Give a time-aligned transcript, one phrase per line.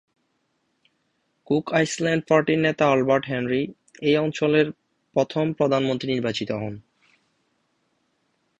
[1.47, 3.63] Cook Islands পার্টির নেতা Albert Henry
[4.01, 4.67] এই অঞ্চলের
[5.15, 6.73] প্রথম প্রধানমন্ত্রী নির্বাচিত হন।